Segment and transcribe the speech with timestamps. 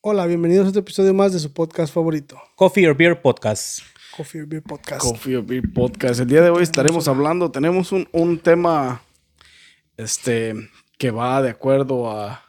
[0.00, 3.80] Hola, bienvenidos a este episodio más de su podcast favorito, Coffee or Beer Podcast.
[4.16, 5.00] Coffee or Beer Podcast.
[5.02, 6.20] Coffee or Beer Podcast.
[6.20, 9.02] El día de hoy estaremos hablando, tenemos un, un tema
[9.96, 10.54] este,
[10.98, 12.44] que va de acuerdo a,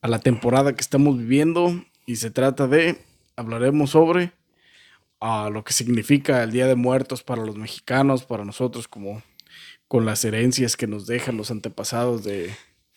[0.00, 2.98] a la temporada que estamos viviendo y se trata de,
[3.36, 4.32] hablaremos sobre
[5.20, 9.22] a lo que significa el Día de Muertos para los mexicanos, para nosotros como
[9.86, 12.50] con las herencias que nos dejan los antepasados de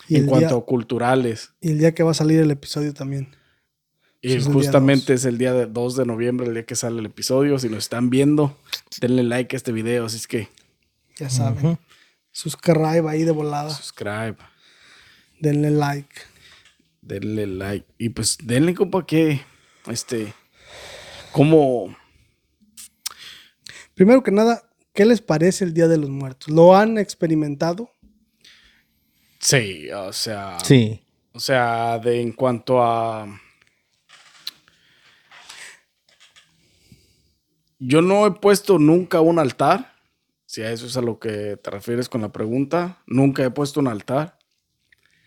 [0.10, 1.54] en cuanto día- a culturales.
[1.62, 3.36] Y el día que va a salir el episodio también.
[4.28, 7.06] Y es justamente es el día de 2 de noviembre, el día que sale el
[7.06, 7.60] episodio.
[7.60, 8.58] Si nos están viendo,
[9.00, 10.06] denle like a este video.
[10.06, 10.50] Así es que
[11.18, 11.78] Ya saben.
[12.32, 13.70] Subscribe ahí de volada.
[13.70, 14.36] subscribe,
[15.40, 16.10] Denle like.
[17.02, 17.86] denle like.
[17.98, 19.42] Y pues denle compa que,
[19.88, 20.34] este,
[21.32, 21.96] como,
[23.94, 26.50] Primero que nada, ¿qué les parece el Día de los Muertos?
[26.50, 27.90] ¿Lo han experimentado?
[29.40, 31.02] sí, o sea, Sí.
[31.32, 33.40] o sea, de en cuanto a...
[37.88, 39.94] Yo no he puesto nunca un altar,
[40.46, 43.00] si a eso es a lo que te refieres con la pregunta.
[43.08, 44.38] Nunca he puesto un altar.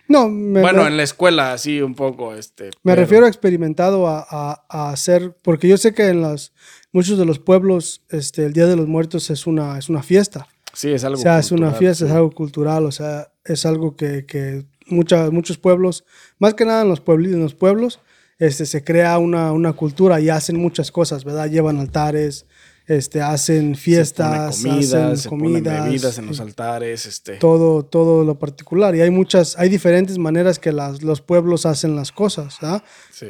[0.08, 2.66] No, me, bueno, me- en la escuela sí, un poco, este.
[2.82, 6.52] me pero- refiero a experimentado a, a- a hacer, porque yo sé que en los,
[6.92, 10.48] muchos de los pueblos este, el Día de los Muertos es una, es una fiesta.
[10.72, 11.18] Sí, es algo.
[11.18, 12.10] O sea, es una fiesta, sí.
[12.10, 16.04] es algo cultural, o sea, es algo que, que mucha- muchos pueblos,
[16.38, 18.00] más que nada en los pueblos, en los pueblos
[18.38, 21.50] este, se crea una, una cultura y hacen muchas cosas, ¿verdad?
[21.50, 22.46] Llevan altares,
[22.88, 27.36] este, hacen fiestas, se pone comida, hacen se ponen comidas, bebidas en los altares, este.
[27.36, 28.96] todo, todo lo particular.
[28.96, 32.82] Y hay muchas, hay diferentes maneras que las, los pueblos hacen las cosas, ¿ah?
[33.12, 33.26] Sí.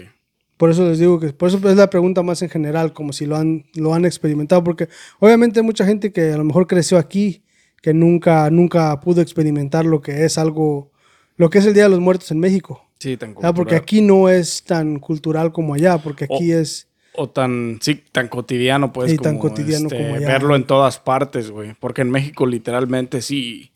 [0.57, 3.27] Por eso les digo que, por eso es la pregunta más en general, como si
[3.27, 4.89] lo han, lo han experimentado, porque
[5.21, 7.45] obviamente hay mucha gente que a lo mejor creció aquí,
[7.83, 10.91] que nunca, nunca pudo experimentar lo que es algo,
[11.37, 12.85] lo que es el Día de los Muertos en México.
[12.99, 13.53] Sí, tan ¿ah?
[13.55, 13.83] Porque cultural.
[13.83, 18.29] aquí no es tan cultural como allá, porque aquí O- es, O tan, sí, tan
[18.29, 19.11] cotidiano, pues.
[19.11, 20.15] Sí, tan como, cotidiano este, como.
[20.21, 21.75] Verlo en todas partes, güey.
[21.81, 23.73] Porque en México, literalmente, sí.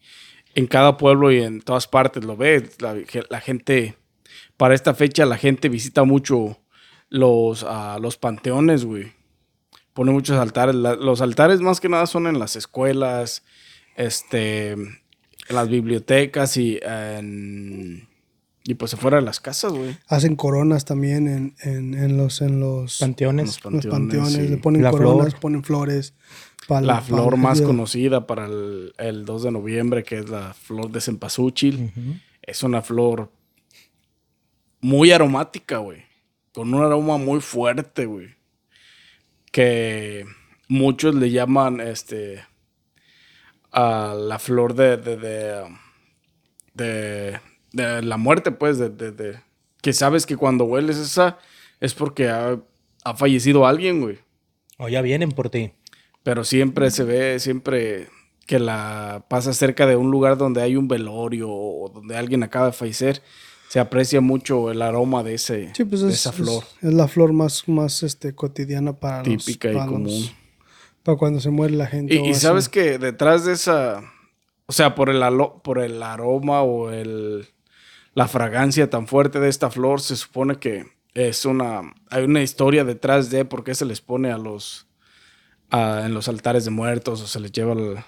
[0.55, 2.81] En cada pueblo y en todas partes lo ves.
[2.81, 2.95] La,
[3.31, 3.97] la gente.
[4.57, 6.61] Para esta fecha, la gente visita mucho
[7.09, 7.67] los,
[8.01, 9.13] los panteones, güey.
[9.93, 10.75] Pone muchos altares.
[10.77, 13.43] La- los altares, más que nada, son en las escuelas,
[13.97, 14.73] este.
[14.73, 18.09] En las bibliotecas y en.
[18.65, 19.97] Y pues afuera de las casas, güey.
[20.07, 23.47] hacen coronas también en, en, en los, en los, Panteones.
[23.47, 24.49] Los en los panteones, sí.
[24.49, 25.41] le ponen La coronas, flor.
[25.41, 26.15] ponen flores.
[26.69, 30.91] pa- La flor más conocida para el, el 2 de noviembre, que es la flor
[30.93, 31.93] de cempasúchil.
[32.43, 33.33] Es una flor
[34.81, 36.03] muy aromática, güey.
[36.55, 38.35] Con un aroma muy fuerte, güey.
[39.51, 40.25] Que
[40.69, 42.45] muchos le llaman, este,
[43.73, 45.65] a la flor de, de, de,
[46.75, 47.41] de-
[47.73, 49.41] de la muerte, pues, de, de- de-
[49.81, 51.39] que sabes que cuando hueles esa
[51.81, 52.59] es porque ha,
[53.05, 54.19] ha fallecido alguien, güey.
[54.79, 55.73] O ya vienen por ti.
[56.23, 58.09] Pero siempre se ve, siempre
[58.47, 62.67] que la pasa cerca de un lugar donde hay un velorio o donde alguien acaba
[62.67, 63.23] de fallecer,
[63.69, 66.93] se aprecia mucho el aroma de, ese, Sí, pues de es, esa es- flor Es,
[66.93, 70.31] la flor más, más este, cotidiana para los- típica y para los- común.
[71.03, 72.15] para cuando se muere la gente.
[72.15, 74.03] Y, y sabes que detrás de esa,
[74.67, 77.49] o sea, por el, alo- por el aroma o el,
[78.15, 82.85] la fragancia tan fuerte de esta flor, se supone que es una, hay una historia
[82.85, 84.87] detrás de por qué se les pone a los,
[85.71, 87.99] a- en los altares de muertos o se les lleva el-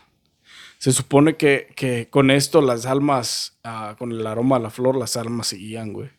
[0.79, 4.97] se supone que, que con esto las almas, ah, con el aroma de la flor,
[4.97, 6.11] las almas se guían, güey.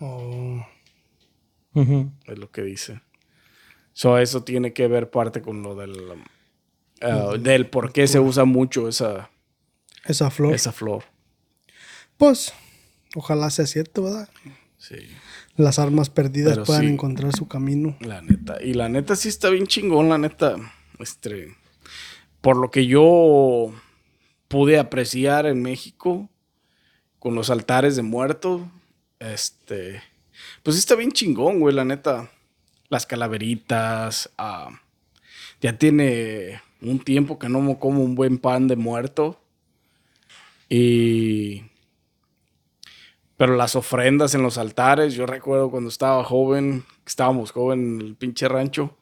[0.00, 0.64] Oh.
[2.26, 3.00] Es lo que dice.
[3.92, 5.96] So, eso tiene que ver parte con lo del,
[7.02, 9.30] ah, del por qué se usa mucho esa,
[10.04, 10.54] esa flor.
[10.54, 11.04] esa flor.
[12.16, 12.52] Pues,
[13.14, 14.28] ojalá sea cierto, ¿verdad?
[14.78, 14.96] Sí,
[15.56, 16.88] Las armas perdidas Pero puedan sí.
[16.88, 17.96] encontrar su camino.
[18.00, 18.62] la neta.
[18.62, 20.56] Y la neta sí está bien chingón, la neta.
[20.98, 21.56] Este,
[22.40, 23.72] por lo que yo
[24.48, 26.28] pude apreciar en México
[27.18, 28.62] con los altares de muertos,
[29.18, 30.02] este,
[30.62, 32.30] pues sí está bien chingón, güey, la neta.
[32.90, 34.68] Las calaveritas, ah,
[35.60, 39.40] ya tiene un tiempo que no me como un buen pan de muerto.
[40.68, 41.62] Y
[43.36, 48.06] pero las ofrendas en los altares, yo recuerdo cuando estaba joven, que estábamos joven en
[48.06, 48.96] el pinche rancho.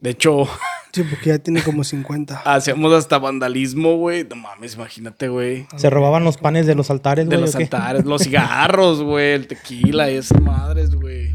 [0.00, 0.46] De hecho,
[0.92, 2.42] Sí, porque ya tiene como 50.
[2.44, 4.24] hacíamos hasta vandalismo, güey.
[4.28, 5.66] No mames, imagínate, güey.
[5.76, 7.46] Se robaban los panes de los altares, De güey.
[7.46, 7.64] los ¿o qué?
[7.64, 11.34] altares, los cigarros, güey, el tequila y esas madres, güey.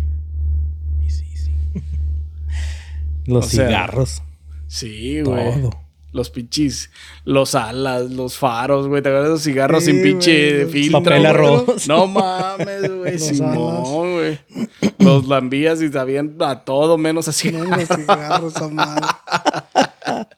[3.25, 4.21] Los O sea, cigarros.
[4.67, 5.59] Sí, güey.
[5.61, 5.86] Todo.
[6.17, 6.89] Los pinches,
[7.25, 9.03] los alas, los faros, güey.
[9.03, 11.03] ¿Te acuerdas de los cigarros Sí, sin pinche los filtro?
[11.03, 11.87] Papel arroz.
[11.87, 13.13] No mames, güey.
[13.13, 14.39] Los Simón, güey.
[14.97, 17.51] los lambías y sabían a todo menos así.
[17.51, 19.05] Menos cigarros, esa madre.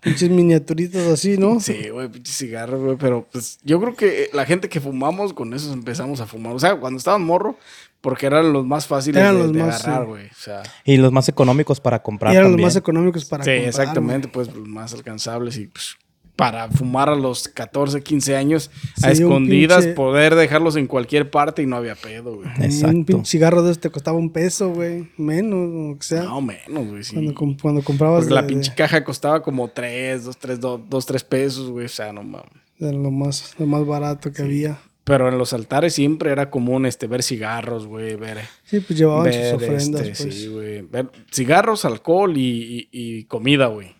[0.01, 1.59] Pinches miniaturitos así, ¿no?
[1.61, 2.97] Sí, güey, pinche cigarro, güey.
[2.97, 6.53] Pero pues yo creo que la gente que fumamos, con eso empezamos a fumar.
[6.53, 7.57] O sea, cuando estaban morro,
[8.01, 10.07] porque eran los más fáciles Eran de, los de más, agarrar, sí.
[10.10, 10.25] güey.
[10.28, 13.50] O sea, Y los más económicos para comprar Y eran los más económicos para sí,
[13.51, 14.46] comprar, exactamente, güey.
[14.46, 15.98] pues los más alcanzables y pues
[16.36, 20.88] para fumar a los 14, 15 años Sí, a un escondidas, pinche- poder dejarlos en
[20.88, 22.48] cualquier parte y no había pedo, güey.
[22.48, 23.06] Un Exacto.
[23.06, 25.10] pinche cigarro de este costaba un peso, güey.
[25.18, 26.24] Menos, o que sea.
[26.24, 27.13] No, menos, güey, sí.
[27.34, 31.06] cuando, cuando comprabas Porque la de- pinche de- caja costaba como 3, 2, 3, 2,
[31.06, 31.88] 3 pesos, güey.
[31.88, 32.48] O sea, no mames.
[32.80, 34.78] de lo más, lo más barato que había.
[35.09, 39.23] Pero en los altares siempre era común este, ver cigarros, güey, ver, Sí, pues llevaban
[39.25, 40.35] ver, sus ofrendas, este, pues.
[40.35, 43.95] sí, güey, ver cigarros, alcohol y, y- y comida, güey.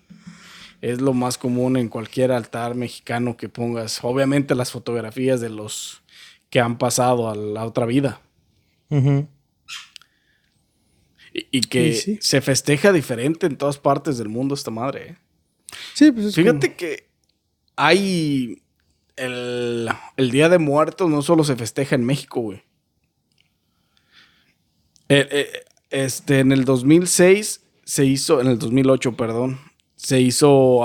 [0.82, 4.00] Es lo más común en cualquier altar mexicano que pongas.
[4.04, 6.02] Obviamente las fotografías de los
[6.50, 8.22] que han pasado a la otra vida.
[8.90, 9.28] Ujú.
[11.34, 12.20] Y, y que Sí, sí.
[12.22, 15.10] se festeja diferente en todas partes del mundo esta madre.
[15.10, 15.18] ¿eh?
[15.94, 17.10] Sí, pues es Fíjate que
[17.76, 18.62] hay
[19.20, 22.64] el, el Día de Muertos no solo se festeja en México, güey.
[25.10, 25.48] Eh, eh,
[25.90, 29.60] este, en el 2006 se hizo, en el 2008, perdón,
[29.96, 30.84] se hizo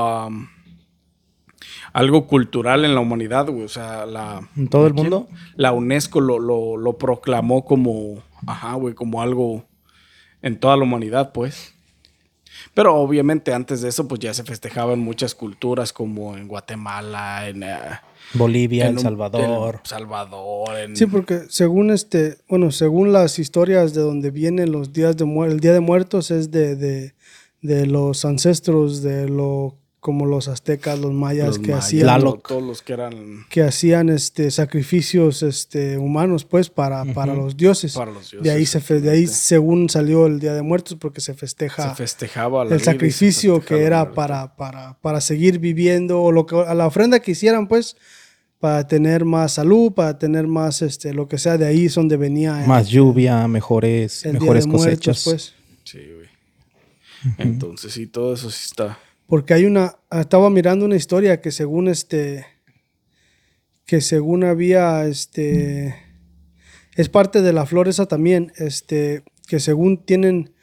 [1.92, 3.64] algo cultural en la humanidad, güey.
[3.64, 4.48] O sea, la...
[4.56, 5.28] ¿En todo el mundo?
[5.56, 9.64] La UNESCO lo, lo, lo proclamó como, ajá, güey, como algo
[10.42, 11.74] en toda la humanidad, pues.
[12.72, 17.48] Pero obviamente antes de eso, pues ya se festejaba en muchas culturas, como en Guatemala,
[17.48, 17.78] en, eh,
[18.32, 19.80] Bolivia, en El Salvador.
[19.84, 20.96] en Salvador, en...
[20.96, 25.54] Sí, porque según este, bueno, según las historias de donde vienen los días de muertos,
[25.54, 27.14] el día de muertos es de, de,
[27.62, 32.46] de los ancestros de lo como los aztecas, los mayas los que mayas, hacían Tlaloc.
[32.46, 37.94] todos los que eran que hacían este sacrificios este humanos pues para, para los dioses.
[37.94, 38.42] para los dioses.
[38.42, 41.88] de ahí se fe- de ahí según salió el día de muertos porque se festeja
[41.88, 46.32] se festejaba la el se sacrificio festejaba que era para, para, para seguir viviendo, o
[46.32, 47.96] lo que, a la ofrenda que hicieran, pues,
[48.64, 52.16] para tener más salud, para tener más, este, lo que sea, de ahí es donde
[52.16, 55.24] venía el, Más lluvia, mejores, el Día mejores Muertos, cosechas.
[55.24, 55.54] pues.
[55.84, 56.28] Sí, güey.
[57.36, 58.98] Entonces, sí, todo eso sí está...
[59.26, 62.46] Porque hay una, estaba mirando una historia que según este,
[63.84, 65.94] que según había, este,
[66.94, 70.54] es parte de la flor esa también, este, que según tienen,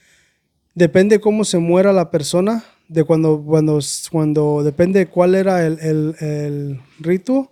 [0.74, 6.16] depende cómo se muera la persona, de cuando, cuando, cuando depende cuál era el, el,
[6.20, 7.52] el rito,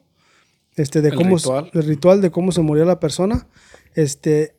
[0.81, 1.69] este, de El cómo, ritual.
[1.73, 3.47] el ritual de cómo se moría la persona,
[3.95, 4.55] este,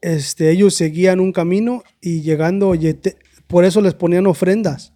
[0.00, 2.74] este, ellos seguían un camino y llegando,
[3.46, 4.92] por eso les ponían ofrendas,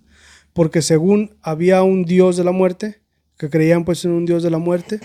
[0.53, 3.01] porque según había un dios de la muerte,
[3.39, 5.01] que creían pues en un dios de la muerte,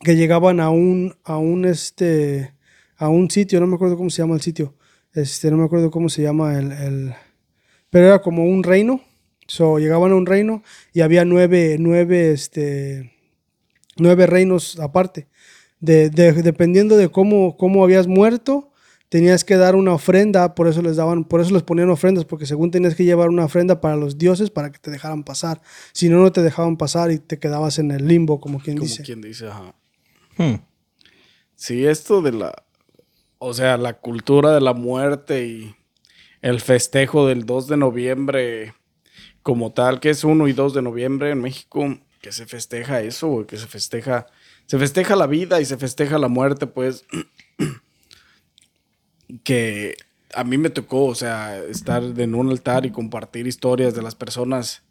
[0.00, 2.54] que llegaban a un, a un, este,
[2.96, 4.74] a un sitio, no me acuerdo cómo se llama el sitio,
[5.12, 7.14] este, no me acuerdo cómo se llama el, el-
[7.90, 9.00] pero era como un reino,
[9.46, 10.62] so, llegaban a un reino
[10.92, 13.12] y había nueve, nueve, este,
[13.98, 15.28] nueve reinos aparte.
[15.80, 18.70] De, de- dependiendo de cómo, cómo habías muerto,
[19.10, 22.46] tenías que dar una ofrenda, por eso les daban, por eso les ponían ofrendas, porque
[22.46, 25.60] según tenías que llevar una ofrenda para los dioses para que te dejaran pasar.
[25.92, 28.88] Si no, no te dejaban pasar y te quedabas en el limbo, como quien Como
[28.88, 29.02] dice.
[29.02, 29.74] quien dice, ajá.
[30.38, 30.54] Hmm.
[31.54, 32.54] Sí, esto de la,
[33.38, 35.74] o sea, la cultura de la muerte y
[36.42, 38.74] el festejo del 2 de noviembre
[39.42, 43.28] como tal, que es 1 y 2 de noviembre en México, que se festeja eso,
[43.28, 44.24] güey, que se festeja,
[44.64, 47.04] se festeja la vida y se festeja la muerte, pues,
[49.44, 49.94] que
[50.34, 54.14] a mí me tocó, o sea, estar en un altar y compartir historias de las
[54.14, 54.84] personas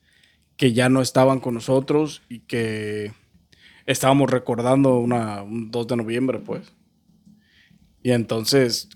[0.57, 3.13] que ya no estaban con nosotros y que
[3.87, 6.71] estábamos recordando una, un 2 de noviembre, pues.
[8.03, 8.89] Y entonces,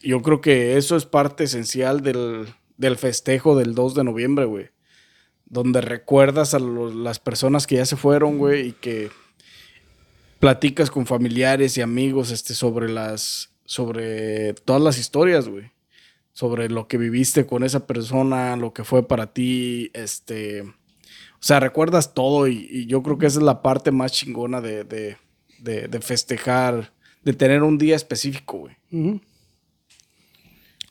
[0.00, 4.70] yo creo que eso es parte esencial del, del festejo del 2 de noviembre, güey.
[5.52, 9.10] Donde recuerdas a las personas que ya se fueron, güey, y que
[10.40, 15.70] platicas con familiares y amigos este, sobre las, sobre todas las historias, güey.
[16.32, 20.62] Sobre lo que viviste con esa persona, lo que fue para ti, este...
[20.62, 24.60] O sea, recuerdas todo y, y yo creo que esa es la parte más chingona
[24.62, 25.16] de, de-
[25.58, 26.92] de- festejar,
[27.24, 28.76] de tener un día específico, güey.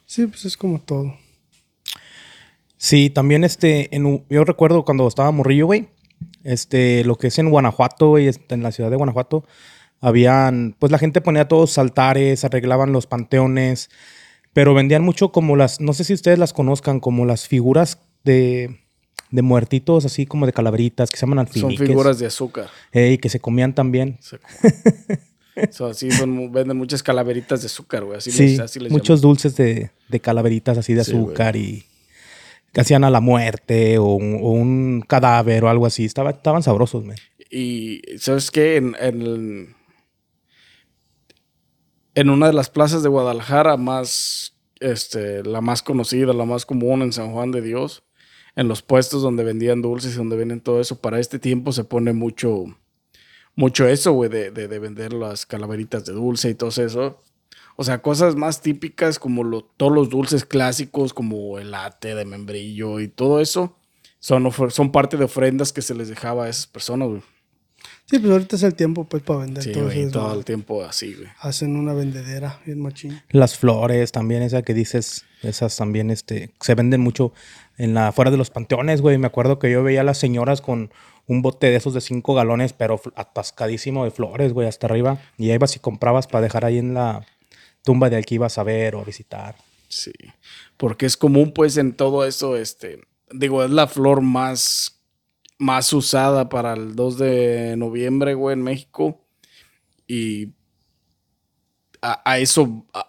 [0.05, 1.17] Sí, pues es como todo.
[2.83, 5.89] Sí, también este, en, yo recuerdo cuando estaba morrillo, güey,
[6.43, 9.45] este, lo que es en Guanajuato, güey, este, en la ciudad de Guanajuato,
[9.99, 13.91] habían, pues la gente ponía todos altares, arreglaban los panteones,
[14.51, 18.79] pero vendían mucho como las, no sé si ustedes las conozcan, como las figuras de,
[19.29, 21.87] de muertitos, así como de calaveritas, que se llaman Son alfiniques.
[21.87, 22.67] figuras de azúcar.
[22.93, 24.17] eh, y que se comían también.
[24.21, 24.39] Se-
[25.69, 28.17] So, así son, venden muchas calaveritas de azúcar, güey.
[28.17, 31.83] Así Sí, les, así les muchos dulces de, de calaveritas así de Sí, azúcar y
[32.71, 36.05] que hacían a la muerte o un, cadáver o algo así.
[36.05, 37.17] Estaba, estaban sabrosos, man.
[37.49, 38.77] Y ¿sabes qué?
[38.77, 39.75] En, en,
[42.15, 47.01] en una de las plazas de Guadalajara más, este, la más conocida, la más común
[47.01, 48.03] en San Juan de Dios,
[48.55, 51.83] en los puestos donde vendían dulces y donde venden todo eso, para este tiempo se
[51.83, 52.65] pone mucho,
[53.55, 57.21] mucho eso, güey, de, de, de vender las calaveritas de dulce y todo eso.
[57.75, 62.25] O sea, cosas más típicas como lo- todos los dulces clásicos, como el latte de
[62.25, 63.77] membrillo y todo eso,
[64.19, 67.21] son, son parte de ofrendas que se les dejaba a esas personas, güey.
[68.05, 70.11] Sí, pues ahorita es el tiempo pues para vender Sí, todo güey, eso.
[70.11, 71.29] todo el tiempo así, güey.
[71.39, 73.21] Hacen una vendedera bien machín.
[73.29, 77.31] Las flores también, esa que dices, esas también este, se venden mucho
[77.77, 79.17] en la fuera de los panteones, güey.
[79.17, 80.91] Me acuerdo que yo veía a las señoras con
[81.25, 85.17] un bote de esos de cinco galones, pero atascadísimo de flores, güey, hasta arriba.
[85.37, 87.25] Y ahí ibas y comprabas para dejar ahí en la
[87.83, 89.55] tumba de al que ibas a ver o a visitar.
[89.89, 90.13] Sí.
[90.77, 93.01] Porque es común, pues, en todo eso, este.
[93.31, 95.01] Digo, es la flor más,
[95.57, 99.21] más usada para el 2 de noviembre, güey, en México.
[100.07, 100.49] Y
[102.01, 103.05] a, a eso, a,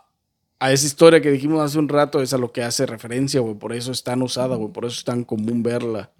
[0.63, 3.57] a esa historia que dijimos hace un rato, es a lo que hace referencia, güey.
[3.57, 4.73] Por eso es tan usada, güey.
[4.73, 6.13] Por eso es tan común verla.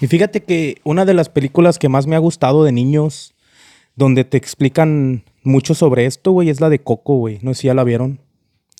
[0.00, 3.34] Y fíjate que una de las películas que más me ha gustado de niños,
[3.96, 7.38] donde te explican mucho sobre esto, güey, es la de Coco, güey.
[7.42, 8.20] No sé si ya la vieron.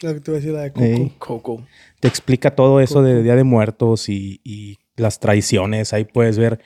[0.02, 0.84] La que te voy a decir, la de Coco.
[0.84, 1.12] Ey.
[1.18, 1.62] Coco.
[2.00, 5.92] te explica todo eso de Día de Muertos y, y las traiciones.
[5.92, 6.60] Ahí puedes ver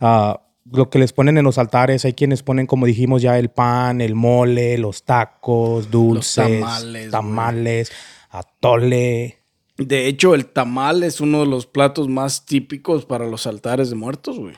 [0.00, 2.04] ah, lo que les ponen en los altares.
[2.04, 7.92] Hay quienes ponen, como dijimos ya, el pan, el mole, los tacos, dulces, tamales, tamales,
[8.30, 9.40] atole.
[9.76, 13.96] De hecho, el tamal es uno de los platos más típicos para los altares de
[13.96, 14.54] muertos, güey.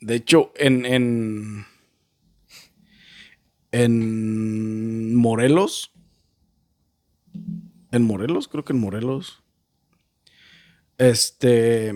[0.00, 1.64] De hecho, en, en,
[3.72, 5.92] en Morelos,
[7.90, 9.42] en Morelos, creo que en Morelos,
[10.98, 11.94] este,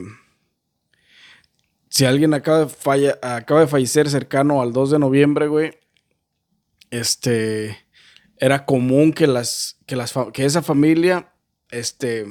[1.89, 5.73] si alguien acaba de, falla, acaba de fallecer cercano al 2 de noviembre, güey,
[6.91, 7.87] este,
[8.39, 11.33] era común que, las, que, las, que esa familia,
[11.71, 12.27] este,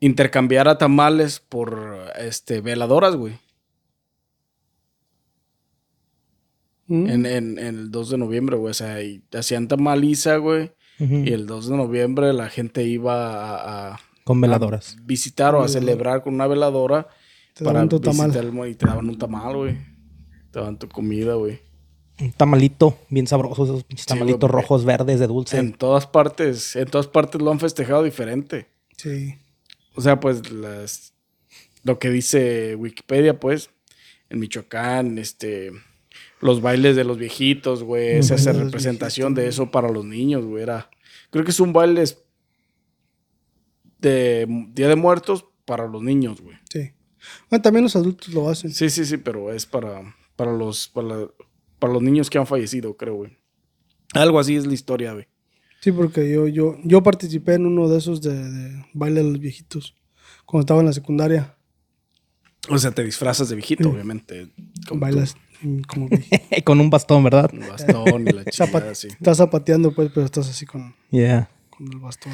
[0.00, 3.38] intercambiara tamales por, este, veladoras, güey.
[6.92, 7.08] Mm.
[7.08, 8.70] En, en- en el 2 de noviembre, güey.
[8.70, 10.72] O sea, y hacían tamaliza, güey.
[10.98, 13.14] Y el 2 de noviembre la gente iba
[13.90, 14.96] a, a Con veladoras.
[15.04, 17.08] visitar o a celebrar con una veladora.
[17.54, 18.28] Te daban tu tamal.
[18.28, 19.74] visitar el mo- y te daban un tamal, güey.
[20.52, 21.58] Te daban tu comida, güey.
[22.20, 25.58] Un tamalito, bien sabroso, esos Sí, tamalitos rojos, verdes, de dulce.
[25.58, 28.68] En todas partes, en todas partes lo han festejado diferente.
[28.96, 29.34] Sí.
[29.96, 31.14] O sea, pues las,
[31.82, 33.70] lo que dice Wikipedia, pues,
[34.30, 35.72] en Michoacán, este,
[36.42, 40.44] los bailes de los viejitos, güey, de los representación viejitos, de eso para los niños,
[40.44, 40.64] güey.
[40.64, 40.90] Era,
[41.30, 42.04] creo que es un baile
[44.00, 46.56] de Día de Muertos para los niños, güey.
[46.68, 46.90] Sí.
[47.48, 48.72] Bueno, también los adultos lo hacen.
[48.72, 51.28] Sí, sí, sí, pero es para, para los, para,
[51.92, 53.38] los niños que han fallecido, creo, güey.
[54.12, 55.28] Algo así es la historia, güey.
[55.80, 59.38] Sí, porque yo, yo, yo participé en uno de esos de, de baile de los
[59.38, 59.96] viejitos
[60.44, 61.56] cuando estaba en la secundaria.
[62.68, 64.52] O sea, te disfrazas de viejito, obviamente.
[64.92, 65.36] Bailas
[65.86, 66.38] como viejito.
[66.64, 67.50] Con un bastón, ¿verdad?
[67.50, 69.08] tu bastón y la chingada, sí.
[69.08, 71.48] Estás zapateando, pues, pero estás así con, Yeah.
[71.70, 72.32] con el bastón.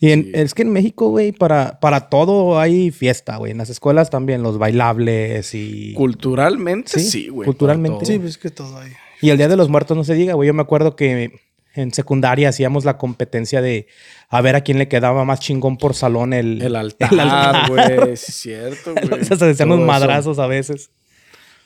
[0.00, 0.30] Y en- Sí.
[0.34, 3.52] es que en México, güey, para, para todo hay fiesta, güey.
[3.52, 5.94] En las escuelas también, los bailables y...
[5.94, 7.46] Culturalmente, Sí, sí, güey.
[7.46, 8.04] culturalmente.
[8.04, 8.90] Sí, pues es que todo ahí.
[9.20, 10.48] Y el Día de los Muertos no se diga, güey.
[10.48, 11.30] Yo me acuerdo que
[11.74, 13.86] en secundaria hacíamos la competencia de
[14.28, 17.86] a ver a quién le quedaba más chingón por salón el, El altar, güey.
[17.86, 19.20] Sí, es cierto, güey.
[19.22, 20.90] Entonces eso- madrazos a veces.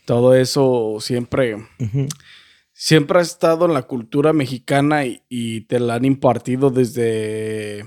[0.07, 2.07] Todo eso siempre, Ujú.
[2.73, 7.85] siempre ha estado en la cultura mexicana y, y te la han impartido desde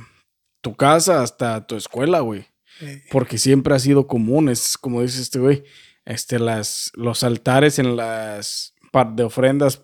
[0.61, 2.45] tu casa hasta tu escuela, güey.
[2.81, 4.49] Eh, Porque siempre ha sido común.
[4.49, 5.63] Es como dice este güey.
[6.05, 9.83] Este, las, los altares en las par- de ofrendas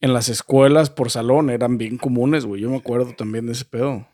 [0.00, 2.62] en las escuelas por salón eran bien comunes, güey.
[2.62, 4.06] Yo me acuerdo también de ese pedo.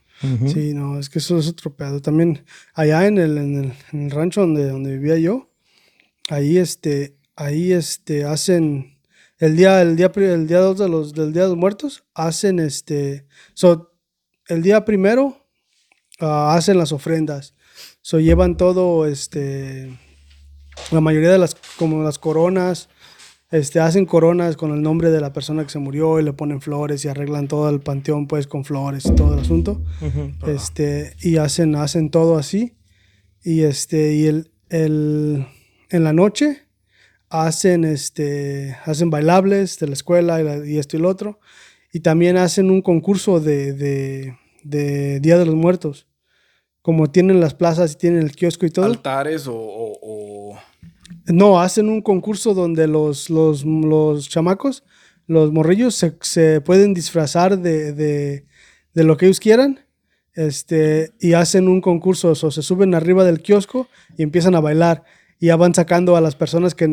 [0.47, 2.01] Sí, no, es que eso es otro pedo.
[2.01, 5.51] También allá en el, en el, en el rancho donde, donde vivía yo,
[6.31, 8.95] ahí este, ahí este, hacen
[9.39, 12.61] el día, el día, el día dos de los, del Día de los Muertos, hacen
[12.61, 13.93] este, so,
[14.49, 15.37] el día primero
[16.21, 17.55] ah, hacen las ofrendas.
[18.01, 19.99] So, llevan todo, este,
[20.93, 22.89] la mayoría de las, como las coronas,
[23.51, 26.61] este, hacen coronas con el nombre de la persona que se murió y le ponen
[26.61, 29.83] flores y arreglan todo el panteón pues con flores y todo el asunto.
[30.47, 32.77] Este, y hacen, hacen todo así.
[33.43, 35.47] Y este, y el, el,
[35.91, 36.64] en la noche
[37.43, 41.41] hacen, este, hacen bailables de la escuela y, la- y esto y lo otro.
[41.93, 46.07] Y también hacen un concurso de, de, de Día de los Muertos.
[46.83, 48.85] Como tienen las plazas y tienen el kiosco y todo.
[48.87, 50.59] Altares o, o- o-
[51.27, 54.85] No, hacen un concurso donde los, los, los chamacos,
[55.27, 58.45] los morrillos, se, se pueden disfrazar de, de,
[58.93, 59.81] de lo que ellos quieran.
[60.35, 63.89] Este, y hacen un concurso, o se suben arriba del kiosco
[64.19, 65.05] y empiezan a bailar.
[65.45, 66.87] Y ya van sacando a las personas que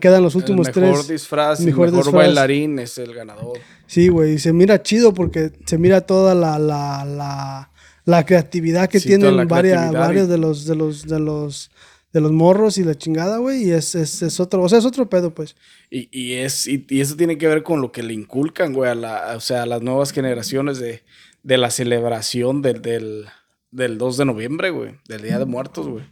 [0.00, 1.08] quedan los últimos el mejor tres.
[1.08, 2.26] disfraz, mejor el mejor disfraz.
[2.26, 3.58] bailarín es el ganador.
[3.86, 7.70] Sí, güey, y se mira chido porque se mira toda la, la, la,
[8.06, 11.70] la creatividad que Sí, tienen varias, varios de los, de los, de los,
[12.14, 14.86] de los morros y la chingada, güey, y es, es, es otro, o sea, es
[14.86, 15.54] otro pedo, pues.
[15.90, 18.90] Y, y es, y, y eso tiene que ver con lo que le inculcan, güey,
[18.90, 21.02] a, la, o sea, a las nuevas generaciones de,
[21.42, 23.26] de la celebración del, del,
[23.70, 26.04] del 2 de noviembre, güey, del Día de Muertos, güey.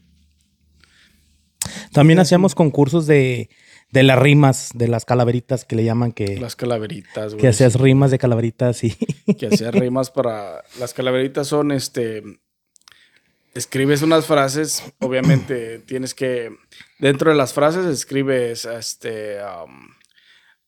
[1.92, 3.50] También hacíamos concursos de,
[3.90, 7.40] de las rimas, de las calaveritas que le llaman, que, Las calaveritas, güey.
[7.42, 8.90] que hacías rimas de calaveritas y...
[9.38, 10.64] que hacía rimas para.
[10.78, 12.23] Las calaveritas son este.
[13.54, 16.50] Escribes unas frases, obviamente tienes que.
[16.99, 19.38] Dentro de las frases escribes este.
[19.42, 19.88] um,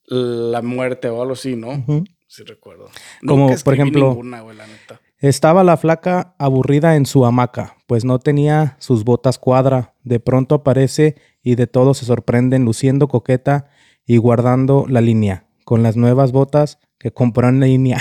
[0.08, 1.84] la muerte o algo así, ¿no?
[2.26, 2.90] Sí recuerdo.
[3.26, 5.00] Como, Nunca por ejemplo, ninguna, güey, la neta.
[5.20, 9.94] Estaba la flaca aburrida en su hamaca, pues no tenía sus botas cuadra.
[10.04, 13.66] De pronto aparece y de todo se sorprenden luciendo coqueta
[14.06, 18.00] y guardando la línea, con las nuevas botas que compró en línea.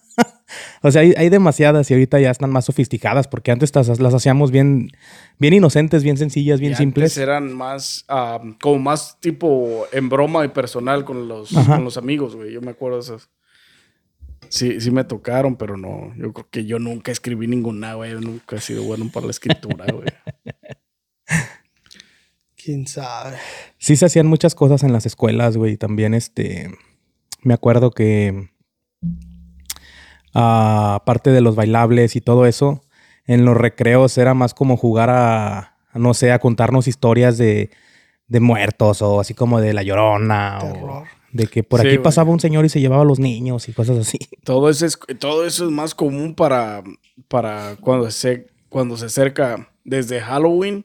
[0.82, 4.14] o sea, hay, hay demasiadas y ahorita ya están más sofisticadas, porque antes las, las
[4.14, 4.88] hacíamos bien,
[5.38, 7.12] bien inocentes, bien sencillas, bien Y simples.
[7.12, 11.76] Antes eran más, ah, como más tipo en broma y personal con los, Ajá.
[11.76, 12.50] con los amigos, güey.
[12.50, 13.28] Yo me acuerdo de esas.
[14.50, 16.12] Sí, sí me tocaron, pero no.
[16.16, 18.14] Yo creo que yo nunca escribí ninguna, güey.
[18.14, 20.08] Nunca he sido bueno para la escritura, güey.
[22.56, 23.36] Quién sabe.
[23.78, 25.76] Sí se hacían muchas cosas en las escuelas, güey.
[25.76, 26.68] También, este,
[27.42, 28.50] me acuerdo que,
[30.34, 32.82] ah, aparte de los bailables y todo eso,
[33.26, 35.58] en los recreos era más como jugar a,
[35.92, 37.70] a, no sé, a contarnos historias de,
[38.26, 40.90] de muertos o así como de la llorona Terror.
[40.90, 42.04] o de que por Sí, aquí güey.
[42.04, 44.18] pasaba un señor y se llevaba a los niños y cosas así.
[44.44, 46.82] Todo eso es, todo eso es más común para,
[47.28, 50.84] para cuando, se, cuando se acerca desde Halloween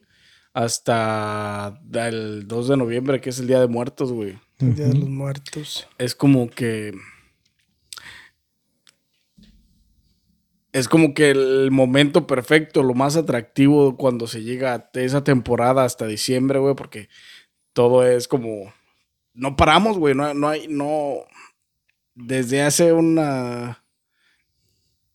[0.53, 4.37] hasta el 2 de noviembre, que es el Día de Muertos, güey.
[4.59, 5.87] El Día de los Muertos.
[5.97, 6.93] es como que.
[10.71, 15.85] Es como que el momento perfecto, lo más atractivo cuando se llega de esa temporada
[15.85, 17.07] hasta diciembre, güey, porque
[17.73, 18.73] todo es como.
[19.35, 20.15] No paramos, güey.
[20.15, 20.67] No, no hay.
[20.67, 21.17] No.
[22.15, 23.83] Desde hace una.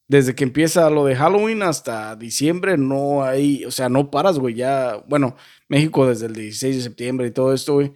[0.08, 3.64] Desde que empieza lo de Halloween hasta diciembre, no hay.
[3.64, 4.54] O sea, no paras, güey.
[4.54, 5.02] Ya.
[5.08, 5.36] Bueno,
[5.68, 7.92] México desde el 16 de septiembre y todo esto, güey.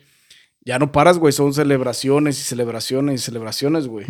[0.64, 1.32] Ya no paras, güey.
[1.32, 4.06] Son celebraciones y celebraciones y celebraciones, güey.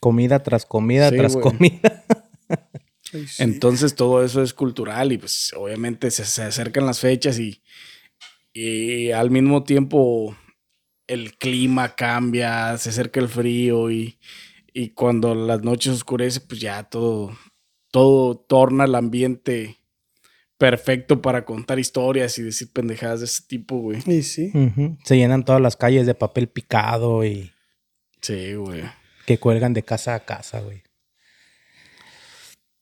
[0.00, 1.42] Comida tras comida Sí, tras güey.
[1.42, 2.04] comida.
[3.12, 3.42] Ay, sí.
[3.42, 7.62] Entonces todo eso es cultural y pues obviamente se, se acercan las fechas y,
[8.52, 10.36] y al mismo tiempo
[11.08, 14.18] el clima cambia, se acerca el frío y,
[14.72, 17.36] y cuando las noches oscurece pues ya todo,
[17.90, 19.76] todo torna el ambiente
[20.58, 24.02] perfecto para contar historias y decir pendejadas de ese tipo, güey.
[24.06, 24.52] Y sí.
[25.04, 27.52] Se llenan todas las calles de papel picado y
[28.20, 28.82] Sí, güey.
[29.26, 30.82] que cuelgan de casa a casa, güey.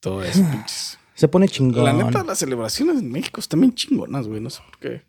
[0.01, 0.99] Todo eso, pinches.
[1.15, 1.85] Se pone chingón.
[1.85, 4.41] La neta, las celebraciones en México están bien chingonas, güey.
[4.41, 5.03] No sé por qué.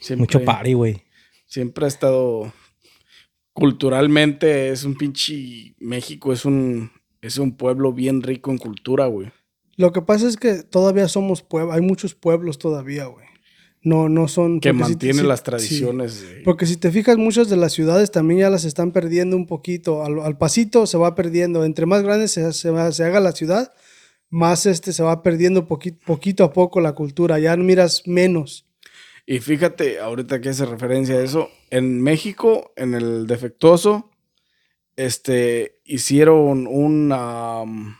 [0.00, 1.02] Siempre- Mucho party, güey.
[1.48, 2.52] Siempre ha estado
[3.52, 9.32] culturalmente es un pinche México es un es un pueblo bien rico en cultura, güey.
[9.76, 13.26] Lo que pasa es que todavía somos pueblos, hay muchos pueblos todavía, güey.
[13.82, 14.60] No, no son...
[14.60, 15.44] Que porque si- mantiene si- las sí.
[15.44, 16.22] tradiciones.
[16.22, 19.46] de- Porque si te fijas, muchas de las ciudades también ya las están perdiendo un
[19.46, 20.04] poquito.
[20.04, 21.64] Al, al pasito se va perdiendo.
[21.64, 23.72] Entre más grande se, se haga la ciudad,
[24.30, 27.40] más este se va perdiendo poquito, poquito a poco la cultura.
[27.40, 28.64] Ya miras menos.
[29.30, 34.10] Y fíjate, ahorita que hace referencia a eso, en México, en el defectuoso,
[34.96, 37.98] este, hicieron un, am,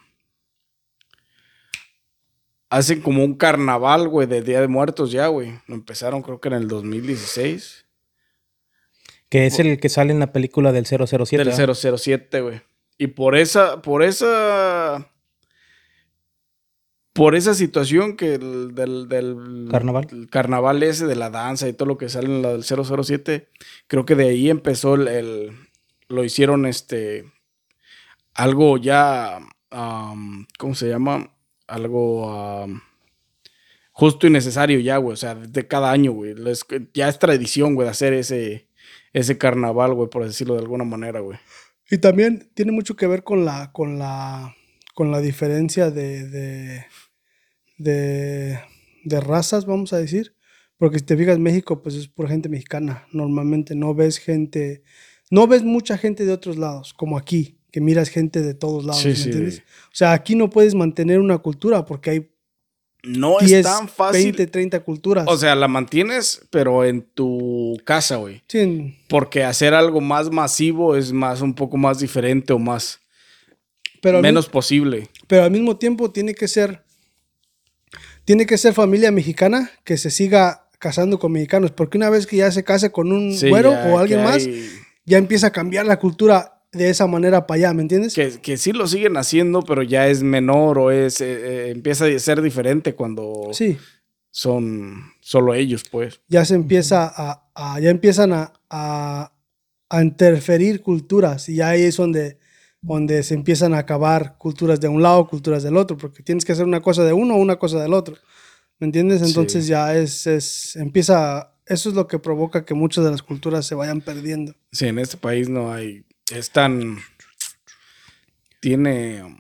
[2.71, 5.53] hacen como un carnaval, güey, de Día de Muertos ya, güey.
[5.67, 7.85] Lo empezaron creo que en el 2016.
[9.29, 11.37] Que es el que sale en la película del 007.
[11.37, 11.75] Del ¿verdad?
[11.75, 12.62] 007, güey.
[12.97, 15.12] Y por esa, por esa,
[17.18, 20.07] por esa situación que el, del, del Carnaval.
[20.11, 23.48] el carnaval ese de la danza y todo lo que sale en la del 007,
[23.88, 25.52] creo que de ahí empezó el, el-
[26.09, 27.24] lo hicieron este,
[28.35, 29.40] algo ya,
[30.59, 31.35] ¿cómo se llama?
[31.66, 32.66] Algo
[33.92, 35.12] justo y necesario ya, güey.
[35.14, 36.35] O sea, de cada año, güey.
[36.35, 38.68] Les- Ya es tradición, güey, de hacer ese,
[39.12, 41.38] ese carnaval, güey, por decirlo de alguna manera, güey.
[41.90, 44.54] Y también tiene mucho que ver con la, con la,
[44.94, 46.87] con la diferencia de, de,
[47.79, 48.59] de,
[49.05, 50.35] de razas, vamos a decir.
[50.77, 53.07] Porque si te fijas, México, pues es pura gente mexicana.
[53.12, 54.83] Normalmente no ves gente,
[55.31, 59.03] no ves mucha gente de otros lados, como aquí, que miras gente de todos lados,
[59.03, 59.25] Sí, ¿me sí.
[59.25, 59.62] entiendes?
[59.87, 62.31] O sea, aquí no puedes mantener una cultura porque hay
[63.03, 64.23] No 10, es tan fácil.
[64.25, 65.25] 20, 30 culturas.
[65.29, 68.43] O sea, la mantienes, pero en tu casa, güey.
[68.47, 73.01] Sí, Porque hacer algo más masivo es más, un poco más diferente o más,
[74.01, 75.09] pero, menos posible.
[75.27, 76.85] pero al mismo tiempo tiene que ser,
[78.29, 82.37] tiene que ser familia mexicana que se siga casando con mexicanos, porque una vez que
[82.37, 84.47] ya se case con un Sí, güero ya o alguien más,
[85.07, 88.12] ya empieza a cambiar la cultura de esa manera para allá, ¿me entiendes?
[88.14, 91.25] Que, que sí lo siguen haciendo, pero ya es menor o es eh,
[91.69, 93.79] eh, empieza a ser diferente cuando Sí,
[94.31, 96.21] son solo ellos, pues.
[96.29, 99.33] ya se empieza a, a- ya empiezan a, a,
[99.88, 102.38] a interferir culturas y ahí es donde,
[102.81, 106.53] donde se empiezan a acabar culturas de un lado, culturas del otro, porque tienes que
[106.53, 108.17] hacer una cosa de uno o una cosa del otro,
[108.79, 109.21] ¿me entiendes?
[109.21, 109.27] Sí.
[109.27, 113.67] Entonces ya es, es, empieza, eso es lo que provoca que muchas de las culturas
[113.67, 114.55] se vayan perdiendo.
[114.73, 116.05] Sí, en este país no hay.
[116.33, 116.99] Es tan.
[118.61, 119.38] Tiene um,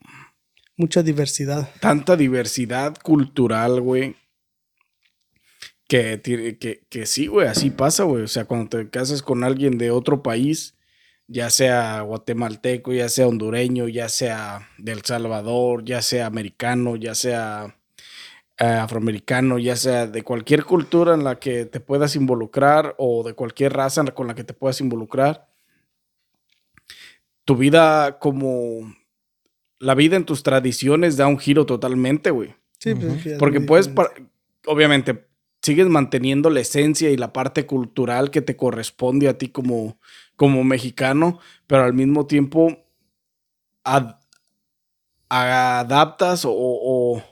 [0.76, 1.68] Mucha diversidad.
[1.80, 4.16] tanta diversidad cultural, güey.
[5.88, 8.22] Que, que, que sí, güey, así pasa, güey.
[8.22, 10.77] O sea, cuando te casas con alguien de otro país,
[11.28, 17.76] ya sea guatemalteco, ya sea hondureño, ya sea del Salvador, ya sea americano, ya sea
[18.58, 23.34] eh, afroamericano, ya sea de cualquier cultura en la que te puedas involucrar o de
[23.34, 25.46] cualquier raza con la que te puedas involucrar,
[27.44, 28.94] tu vida como
[29.78, 32.54] la vida en tus tradiciones da un giro totalmente, güey.
[32.78, 33.90] Sí, pues, es que es Porque puedes,
[34.66, 35.26] obviamente,
[35.62, 39.98] sigues manteniendo la esencia y la parte cultural que te corresponde a ti como,
[40.38, 42.86] como mexicano, pero al mismo tiempo
[43.82, 44.14] ad-
[45.28, 47.22] adaptas o,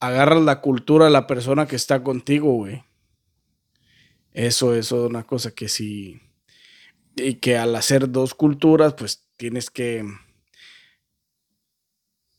[0.00, 2.82] agarras la cultura de la persona que está contigo, güey.
[4.32, 6.18] Eso, eso es una cosa que sí.
[7.14, 10.02] Y que al hacer dos culturas, pues tienes que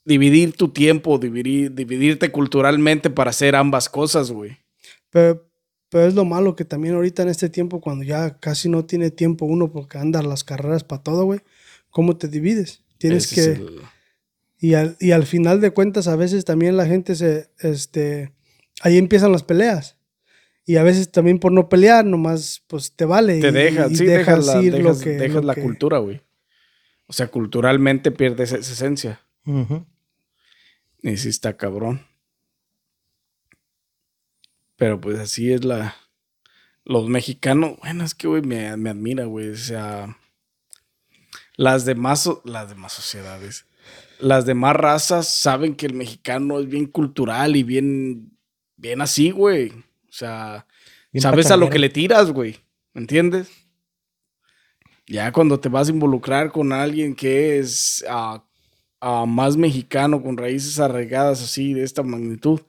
[0.03, 4.57] dividir tu tiempo, dividir, dividirte culturalmente para hacer ambas cosas, güey.
[5.91, 9.11] Pero es lo malo que también ahorita en este tiempo, cuando ya casi no tiene
[9.11, 11.41] tiempo uno porque anda las carreras para todo, güey,
[11.91, 12.81] ¿cómo te divides?
[12.97, 13.51] Tienes Ese que...
[13.61, 13.81] el-
[14.59, 18.31] Y al, y al final de cuentas, a veces también la gente se, este,
[18.81, 19.97] ahí empiezan las peleas.
[20.65, 23.41] Y a veces también por no pelear, nomás, pues te vale.
[23.41, 25.61] te y- dejas, y sí, dejas, la, ir lo dejas, que- dejas lo la que-
[25.61, 26.21] cultura, güey.
[27.07, 29.19] O sea, culturalmente pierdes esa esencia.
[31.03, 32.05] Y sí está cabrón.
[34.81, 35.95] Pero pues así es la...
[36.85, 39.49] Los mexicanos, bueno, es que, güey, me, me admira, güey.
[39.49, 40.17] O sea,
[41.55, 43.67] las demás, las demás sociedades,
[44.17, 48.35] las demás razas saben que el mexicano es bien cultural y bien,
[48.75, 49.69] bien así, güey.
[49.69, 50.65] O sea,
[51.11, 52.57] Bien sabes a lo que le tiras, güey.
[52.95, 53.51] ¿Me entiendes?
[55.05, 58.43] Ya cuando te vas a involucrar con alguien que es ah,
[59.27, 62.61] más mexicano, con raíces arraigadas así, de esta magnitud,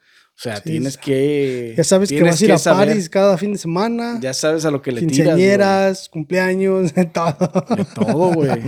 [0.42, 1.74] sea, Sí, tienes es- que...
[1.76, 4.18] Ya sabes que vas a ir a París cada fin de semana.
[4.20, 5.14] Ya sabes a lo que le tiras.
[5.16, 7.64] quinceañeras, cumpleaños, todo.
[7.76, 8.50] De todo, güey.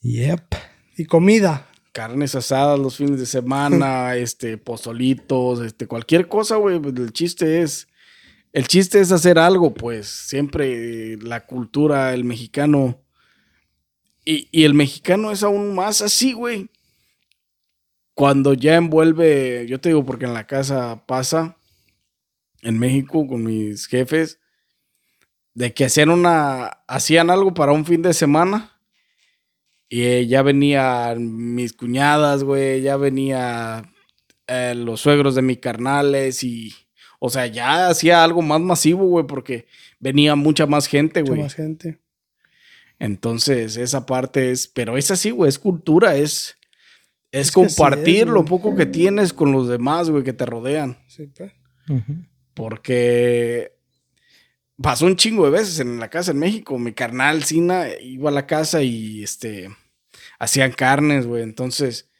[0.00, 0.54] Yep.
[0.96, 1.66] y comida.
[1.92, 6.78] Carnes asadas los fines de semana, este, pozolitos, este, cualquier cosa, güey.
[6.78, 7.88] pues, El chiste es.
[8.52, 10.06] El chiste es hacer algo, pues.
[10.06, 13.02] Siempre eh, la cultura, el mexicano.
[14.24, 16.70] Y, y el mexicano es aún más así, güey.
[18.18, 19.64] Cuando ya envuelve.
[19.68, 21.56] Yo te digo, porque en la casa pasa.
[22.62, 24.40] En México, con mis jefes.
[25.54, 26.66] De que hacían una.
[26.88, 28.72] Hacían algo para un fin de semana.
[29.88, 33.88] Y eh, ya venían mis cuñadas, güey, ya venía
[34.48, 36.74] eh, los suegros de mis carnales y,
[37.20, 39.66] o sea, ya hacía algo más masivo, güey, porque
[40.00, 41.42] venía mucha más gente, Mucha güey.
[41.42, 42.00] más gente.
[42.98, 46.57] Entonces, esa parte es, pero es así, güey, es cultura, es,
[47.32, 50.98] es, compartir es, lo poco que tienes con los demás, güey, que te rodean.
[51.06, 51.52] Sí, pues.
[52.54, 53.72] Porque
[54.80, 56.78] pasó un chingo de veces en la casa en México.
[56.78, 59.68] Mi carnal Sina iba a la casa y este
[60.38, 61.42] hacían carnes, güey.
[61.42, 62.10] Entonces,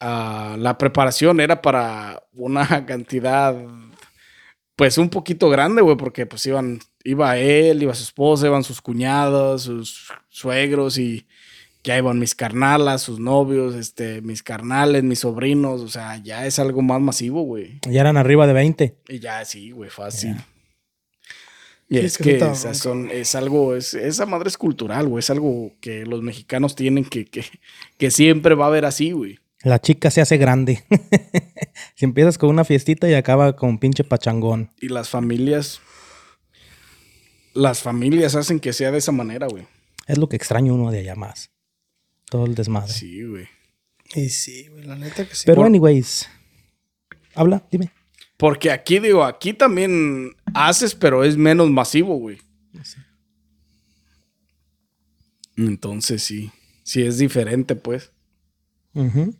[0.00, 3.56] ah, la preparación era para una cantidad,
[4.76, 8.80] pues un poquito grande, güey, porque pues iban, iba él, iba su esposa, iban sus
[8.80, 11.26] cuñados, sus suegros y
[11.86, 15.80] ya iban mis carnalas, sus novios, este, mis carnales, mis sobrinos.
[15.82, 17.78] O sea, ya es algo más masivo, güey.
[17.88, 18.96] Ya eran arriba de 20.
[19.08, 20.36] Y ya sí, güey, fácil.
[21.88, 25.06] Y Sí, es es que que esas son, es algo, es, esa madre es cultural,
[25.06, 25.20] güey.
[25.20, 27.44] Es algo que los mexicanos tienen que, que,
[27.96, 29.38] que siempre va a haber así, güey.
[29.62, 30.82] La chica se hace grande.
[31.94, 34.72] si empiezas con una fiestita y acaba con pinche pachangón.
[34.80, 35.80] Y las familias,
[37.54, 39.68] las familias hacen que sea de esa manera, güey.
[40.08, 41.50] Es lo que extraño uno de allá más.
[42.30, 42.92] Todo el desmadre.
[42.92, 43.46] Sí, güey.
[44.14, 45.44] Y sí, güey, la neta que sí.
[45.46, 46.28] Pero anyways.
[47.34, 47.90] Habla, dime.
[48.36, 52.38] Porque aquí, digo, aquí también haces, pero es menos masivo, güey.
[55.56, 56.50] Entonces sí,
[56.82, 58.12] sí es diferente, pues.
[58.94, 59.34] Ujú.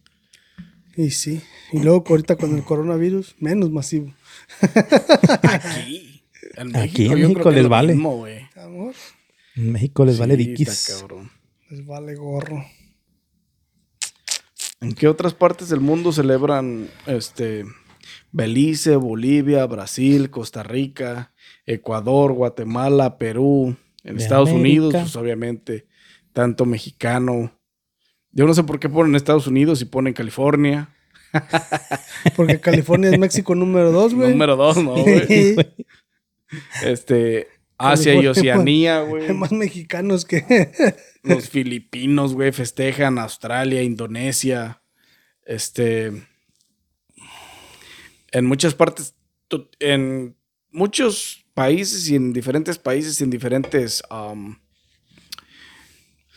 [0.97, 1.43] Y sí.
[1.73, 4.15] Y luego ahorita con el coronavirus, menos masivo.
[5.43, 6.23] Aquí.
[6.57, 7.93] En Aquí en México les vale.
[7.93, 8.47] mismo, güey.
[8.57, 8.95] Amor,
[9.57, 10.69] En México les vale Sí, diquis.
[10.69, 11.31] está cabrón.
[11.69, 12.65] les vale gorro.
[14.81, 17.65] ¿En qué otras partes del mundo celebran este
[18.33, 21.33] Belice, Bolivia, Brasil, Costa Rica,
[21.65, 25.87] Ecuador, Guatemala, Perú, en De Estados Unidos, pues obviamente
[26.33, 27.53] tanto mexicano.
[28.31, 30.91] Yo no sé por qué ponen Estados Unidos y ponen California.
[32.37, 34.31] Porque California es México número dos, güey.
[34.31, 35.57] Número dos, ¿no, güey?
[36.85, 39.35] Este, Asia y California, Oceanía, Hay güey.
[39.35, 40.71] más mexicanos que.
[41.23, 44.83] Los filipinos, güey, festejan Australia, Indonesia.
[45.45, 46.27] Este.
[48.33, 49.15] En muchas partes,
[49.79, 50.37] en
[50.71, 54.57] muchos países y en diferentes países y en diferentes um,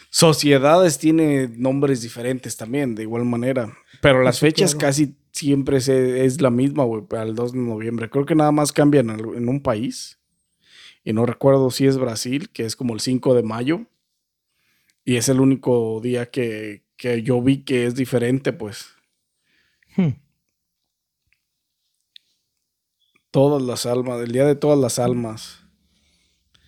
[0.10, 3.74] sociedades tiene nombres diferentes también, de igual manera.
[4.02, 4.88] Pero las Eso, fechas claro.
[4.88, 8.10] casi siempre es, es la misma, güey, para el 2 de noviembre.
[8.10, 10.19] Creo que nada más cambian en un país.
[11.04, 13.86] Y no recuerdo si es Brasil, que es como el 5 de mayo.
[15.06, 18.88] Y es el único día que, que yo vi que es diferente, pues.
[19.96, 20.10] Hmm.
[23.32, 25.60] Todas las almas, el día de todas las almas.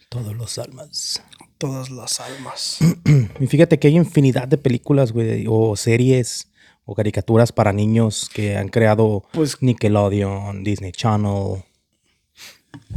[0.10, 1.24] Todos los almas.
[1.58, 2.80] Todas las almas.
[3.40, 6.52] Y fíjate que hay infinidad de películas, güey, o series
[6.86, 11.64] o caricaturas para niños que han creado Pues Nickelodeon, Disney Channel.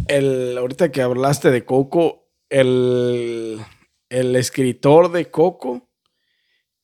[0.08, 3.58] El, ahorita que hablaste de Coco, el,
[4.08, 5.88] el escritor de Coco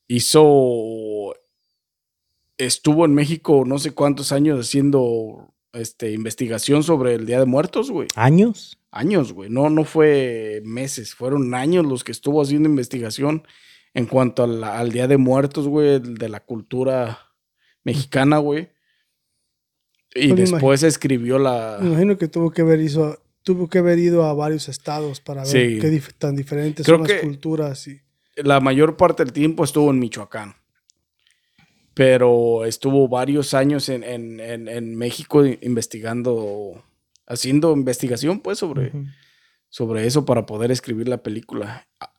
[0.09, 1.35] hizo,
[2.59, 7.91] estuvo en México no sé cuántos años haciendo este, investigación sobre el Día de Muertos,
[7.91, 8.09] güey.
[8.17, 8.79] ¿Años?
[8.91, 9.51] Años, güey.
[9.51, 13.45] No, no fue meses, fueron años los que estuvo haciendo investigación
[13.95, 17.19] en cuanto la- al Día de Muertos, güey, de la cultura
[17.85, 18.71] mexicana, güey.
[20.15, 21.79] Y Pues después escribió la...
[21.81, 25.43] Me imagino que tuvo que haber hizo, tuvo que haber ido a varios estados para
[25.43, 25.79] ver Sí.
[25.81, 28.01] qué dif- tan diferentes Creo son que- las culturas y
[28.37, 30.55] la mayor parte del tiempo estuvo en Michoacán.
[31.95, 36.83] Pero estuvo varios años en, en- en- en México investigando,
[37.27, 38.93] haciendo investigación, pues, sobre,
[39.69, 41.87] sobre eso para poder escribir la película.
[42.01, 42.13] Ah,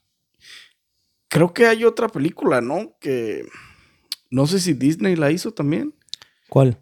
[1.29, 2.93] Creo que hay otra película, ¿no?
[2.99, 3.45] Que
[4.29, 5.95] no sé si Disney la hizo también.
[6.49, 6.77] ¿Cuál?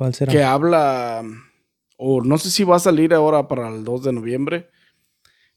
[0.00, 0.32] ¿Cuál será?
[0.32, 1.22] Que habla,
[1.98, 4.70] o no sé si va a salir ahora para el 2 de noviembre,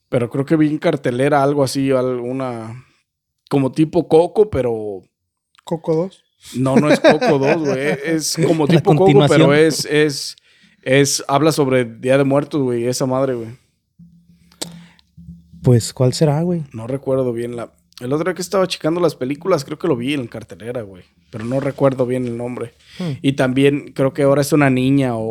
[0.10, 2.86] pero creo que vi en cartelera algo así, alguna,
[3.49, 5.01] como tipo Coco, pero
[5.63, 6.23] Coco 2.
[6.58, 7.97] no, no es Coco 2, güey.
[8.03, 10.36] Es como La tipo Coco, pero es, es,
[10.82, 13.58] es, habla sobre Día de Muertos, güey, esa madre, güey.
[15.62, 16.65] Pues, ¿cuál será, güey?
[16.73, 17.71] No recuerdo bien la...
[18.03, 21.03] El otro día que estaba checando las películas, creo que lo vi en cartelera, güey.
[21.31, 22.73] Pero no recuerdo bien el nombre.
[22.99, 23.11] Hmm.
[23.21, 25.21] Y también creo que ahora es una niña o,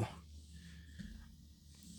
[0.00, 0.08] o,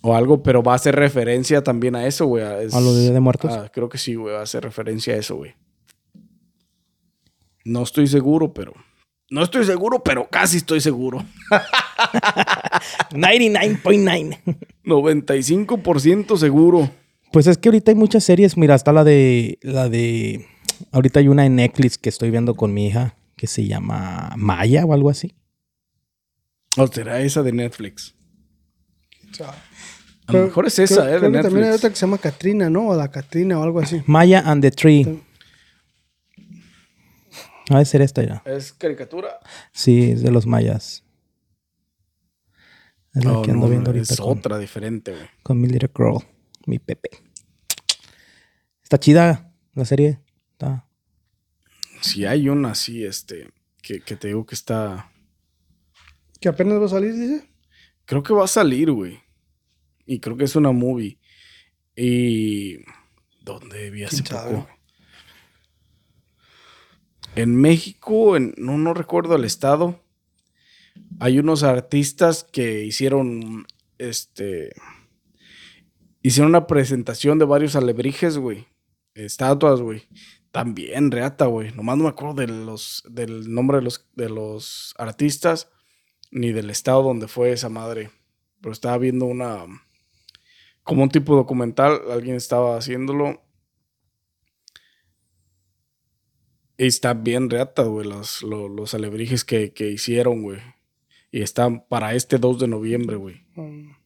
[0.02, 2.44] o algo, pero va a hacer referencia también a eso, güey.
[2.66, 3.52] Es- ¿A lo de Día de Muertos?
[3.54, 5.54] Ah, creo que sí, güey, va a hacer referencia a eso, güey.
[7.66, 8.74] No estoy seguro, pero...
[9.32, 11.24] No estoy seguro, pero casi estoy seguro.
[13.12, 14.40] 99.9.
[14.86, 16.90] 95% seguro.
[17.32, 18.58] Pues es que ahorita hay muchas series.
[18.58, 19.60] Mira, está la de.
[19.62, 20.46] La de.
[20.92, 24.86] Ahorita hay una en Netflix que estoy viendo con mi hija que se llama Maya
[24.86, 25.34] o algo así.
[26.78, 28.16] O será esa de Netflix.
[29.32, 29.54] O sea,
[30.28, 31.76] A lo mejor es esa, eh, de que también hay Netflix.
[31.78, 32.90] otra que se llama Katrina, ¿no?
[32.90, 34.02] O la Katrina o algo así.
[34.06, 35.22] Maya and the Tree.
[37.70, 38.42] Ha de ser esta ya.
[38.46, 39.40] ¿Es caricatura?
[39.74, 41.04] Sí, es de los mayas.
[43.14, 45.24] Es la No, que ando no, viendo ahorita es con, otra diferente, güey.
[45.44, 46.24] con mi little girl,
[46.70, 47.10] mi Pepe.
[48.84, 50.20] Está chida la serie.
[50.52, 50.88] Está.
[52.02, 53.50] Si hay una así, este,
[53.82, 55.12] que, que te digo que está...
[56.40, 57.50] Que apenas va a salir, dice.
[58.06, 59.20] Creo que va a salir, güey.
[60.06, 61.20] Y creo que es una movie.
[61.96, 62.78] Y...
[63.42, 64.64] ¿Dónde vi hace ¿Quién sabe, poco?
[64.64, 64.80] güey?
[67.36, 70.04] En México, en, no, no recuerdo el estado,
[71.20, 73.66] hay unos artistas que hicieron,
[73.98, 74.72] este,
[76.22, 78.68] hicieron una presentación de varios alebrijes, güey.
[79.14, 80.04] Estatuas, güey.
[80.52, 81.72] También reata, güey.
[81.74, 85.70] Nomás no me acuerdo de los, del nombre de los, de los artistas
[86.32, 88.12] ni del estado donde fue esa madre.
[88.62, 89.66] Pero estaba viendo una.
[90.84, 93.44] Como un tipo documental, alguien estaba haciéndolo.
[96.78, 100.60] Y está bien reata, güey, los, los, los alebrijes que, que hicieron, güey.
[101.30, 103.46] Y están para este 2 de noviembre, güey.
[103.56, 103.99] Mm.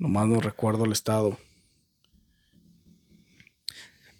[0.00, 1.36] Nomás no recuerdo el estado.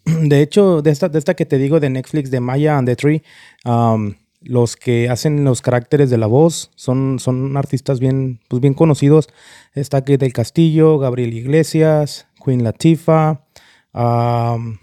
[0.05, 2.97] De hecho, de esta, de esta que te digo de Netflix, de Maya and the
[2.97, 3.23] Tree,
[3.64, 8.75] um, los que hacen los caracteres de la voz son, son artistas bien, pues bien
[8.75, 9.29] conocidos.
[9.73, 13.47] Está Kate del Castillo, Gabriel Iglesias, Queen Latifah,
[13.95, 14.77] um,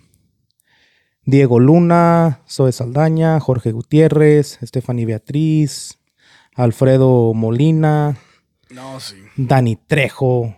[1.25, 5.99] Diego Luna, Zoe Saldaña, Jorge Gutiérrez, Stephanie Beatriz,
[6.55, 8.17] Alfredo Molina,
[8.71, 9.17] No, sí.
[9.35, 10.55] Dani Trejo.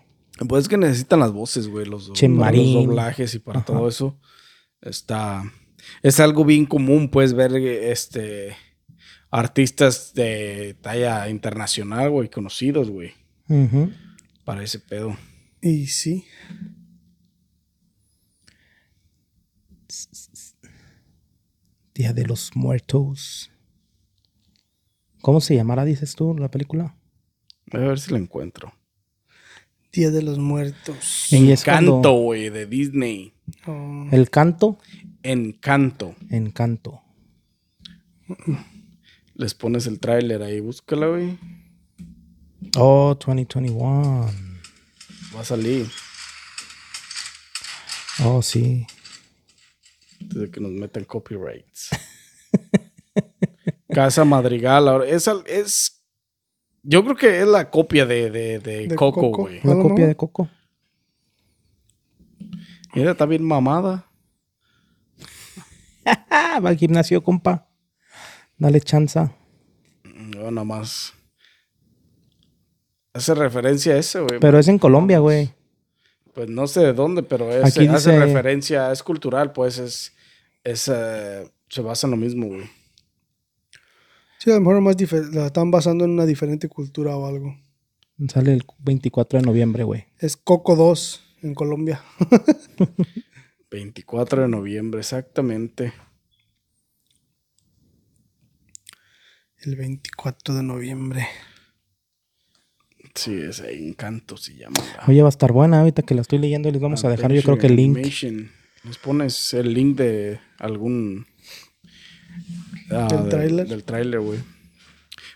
[0.48, 2.74] Pues es que necesitan las voces, güey, los, para Chemarín.
[2.74, 3.66] los doblajes y para Ajá.
[3.66, 4.20] todo eso.
[4.82, 5.44] Está.
[6.02, 8.56] Es algo bien común, pues, ver este
[9.32, 13.14] artistas de talla internacional, güey, conocidos, güey,
[14.44, 15.16] para ese pedo.
[15.62, 16.26] Y sí.
[21.94, 23.52] Día de los Muertos.
[25.22, 26.96] ¿Cómo se llamará, dices tú, la película?
[27.72, 28.74] Voy a ver si lo encuentro.
[29.92, 31.32] Día de los Muertos.
[31.32, 33.34] Y es Encanto, güey, de Disney.
[33.66, 34.78] Oh, El canto,
[35.24, 36.16] Encanto.
[36.30, 37.02] encanto.
[39.34, 41.38] Les pones el tráiler ahí, búscala, güey.
[42.78, 44.30] Oh, 2021.
[45.36, 45.90] Va a salir.
[48.24, 48.86] Oh, sí.
[50.22, 51.90] Antes de que nos metan copyrights.
[53.94, 54.88] Casa Madrigal.
[54.88, 55.99] Ahora, es, es.
[56.84, 59.60] Yo creo que es la copia de, de, de De Coco, güey.
[59.64, 60.50] Una ¿A lo copia de Coco.
[62.96, 64.06] Mira, está bien mamada.
[66.06, 67.68] Va al gimnasio, compa.
[68.58, 69.32] Dale chanza.
[70.04, 71.14] Yo nada más.
[73.14, 74.40] Hace referencia a ese, güey.
[74.40, 75.54] Pero es en Colombia, güey.
[76.34, 80.14] Pues no sé de dónde, pero es, Aquí hace dice- referencia, es cultural, pues es.
[80.64, 82.70] es eh, se basa en lo mismo, güey.
[84.40, 84.96] Sí, a lo mejor más
[85.34, 87.58] la están basando en una diferente cultura o algo.
[88.30, 90.06] Sale el 24 de noviembre, güey.
[90.18, 92.02] Es Coco 2 en Colombia.
[93.70, 95.94] 24 de noviembre, exactamente.
[99.58, 101.28] El 24 de noviembre.
[103.16, 104.80] Sí, es Encanto se llama.
[105.08, 106.72] Oye, va a estar buena ahorita que la estoy leyendo.
[106.72, 107.98] Les vamos a dejar, yo creo que el link.
[107.98, 108.52] Animation.
[108.86, 111.28] Les pones el link de algún.
[112.92, 113.68] Ah, ¿Del de- tráiler?
[113.68, 114.40] Del tráiler, güey.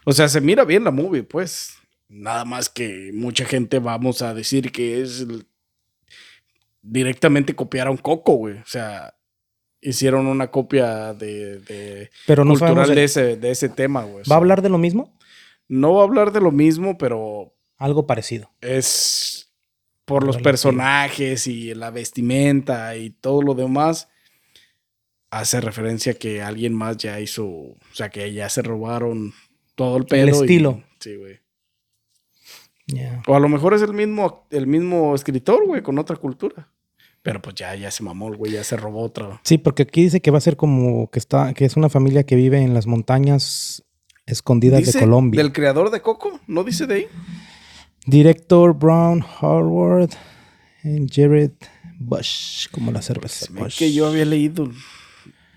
[0.05, 1.73] O sea, se mira bien la movie, pues.
[2.09, 5.45] Nada más que mucha gente vamos a decir que es el-
[6.81, 8.57] directamente copiaron Coco, güey.
[8.57, 9.15] O sea,
[9.81, 14.15] hicieron una copia de, de Pero no cultural de ese, de ese tema, güey.
[14.15, 15.17] O ¿Va sea, a hablar de lo mismo?
[15.67, 18.51] No va a hablar de lo mismo, pero Algo parecido.
[18.61, 19.53] es
[20.05, 24.09] por los personajes y la vestimenta y todo lo demás.
[25.39, 29.33] Hace referencia que alguien más ya hizo, o sea, que ya se robaron
[29.75, 30.27] todo el pedo.
[30.27, 30.83] y- estilo.
[30.99, 31.39] sí, güey.
[33.27, 36.69] O a lo mejor es el mismo, el mismo escritor, güey, con otra cultura.
[37.21, 39.39] Pero pues ya, ya se mamó el güey, ya se robó otra.
[39.43, 42.25] Sí, porque aquí dice que va a ser como que está, que es una familia
[42.25, 43.83] que vive en las montañas
[44.25, 45.41] escondidas Dice de Colombia.
[45.41, 47.07] Del creador de Coco, ¿no dice de ahí?
[48.05, 50.11] Director Brown Harvard
[50.83, 51.51] y Jared
[51.97, 53.47] Bush, como la cerveza.
[53.53, 53.77] Busch.
[53.79, 54.69] que yo había leído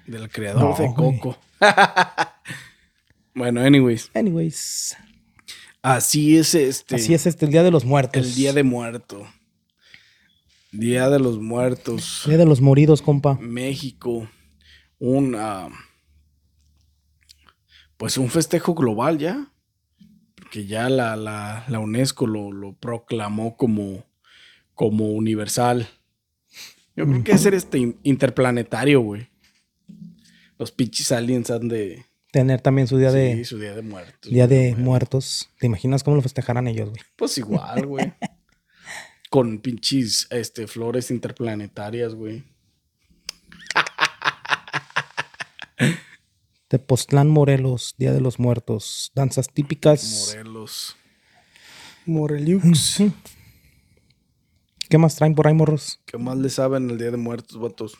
[0.06, 0.94] del creador No, de.
[0.94, 1.38] Coco.
[3.34, 4.10] bueno, anyways.
[4.14, 4.96] Anyways,
[5.82, 6.96] Así es este.
[6.96, 8.20] así es este el Día de los Muertos.
[8.26, 9.26] El Día de Muerto.
[10.72, 12.24] Día de los Muertos.
[12.26, 13.38] Día de los Moridos, compa.
[13.40, 14.28] México.
[14.98, 15.34] Un.
[15.38, 15.68] ah,
[17.96, 19.52] pues un festejo global ya.
[20.34, 24.04] Porque ya la, la- la UNESCO lo, lo proclamó como,
[24.74, 25.88] como universal.
[26.94, 29.28] Yo creo que hacer este in- interplanetario, güey.
[30.58, 32.04] Los pinches aliens han de.
[32.32, 34.30] Tener también su Día sí, de su Día de Muertos.
[34.30, 34.82] Día de güey.
[34.82, 35.48] Muertos.
[35.58, 37.00] ¿Te imaginas cómo lo festejarán ellos, güey?
[37.16, 38.12] Pues igual, güey.
[39.30, 42.44] Con pinches este, flores interplanetarias, güey.
[46.68, 49.12] Tepoztlán, Morelos, Día de los Muertos.
[49.14, 50.28] Danzas típicas.
[50.28, 50.96] Morelos.
[52.06, 52.78] Moreliux.
[52.78, 53.12] Sí.
[54.88, 56.00] ¿Qué más traen por ahí, morros?
[56.06, 57.98] ¿Qué más le saben el Día de Muertos, vatos?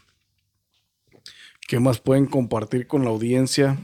[1.66, 3.76] ¿Qué más pueden compartir con la audiencia?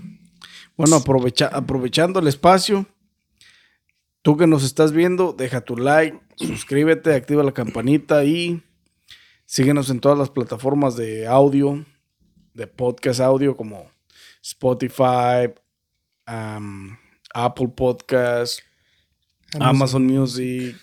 [0.76, 2.86] Bueno, aprovecha- aprovechando el espacio,
[4.22, 8.62] tú que nos estás viendo, deja tu like, suscríbete, activa la campanita y
[9.44, 11.84] Síguenos en todas las plataformas de audio,
[12.54, 13.90] de podcast audio como
[14.42, 15.52] Spotify,
[16.26, 16.96] um,
[17.34, 18.60] Apple Podcast,
[19.60, 20.74] Amazon Music,